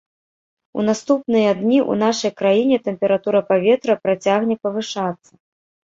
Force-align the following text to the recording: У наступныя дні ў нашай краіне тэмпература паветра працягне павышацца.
У 0.79 0.85
наступныя 0.87 1.51
дні 1.59 1.77
ў 1.81 1.93
нашай 2.05 2.31
краіне 2.39 2.77
тэмпература 2.89 3.39
паветра 3.53 3.93
працягне 4.09 4.55
павышацца. 4.65 5.31